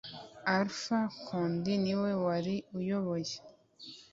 Alpha 0.55 0.99
Condé 1.27 1.73
niwe 1.83 2.11
wari 2.25 2.55
uyoboye 2.77 3.35